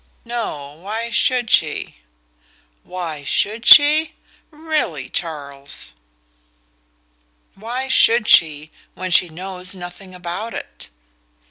[0.25, 1.97] "No why should she?"
[2.83, 4.13] "Why SHOULD she?
[4.49, 5.93] Really, Charles!"
[7.53, 10.89] "Why should she, when she knows nothing about it?"